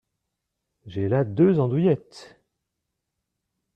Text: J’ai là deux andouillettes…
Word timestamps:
J’ai 0.87 1.07
là 1.07 1.23
deux 1.23 1.59
andouillettes… 1.59 2.41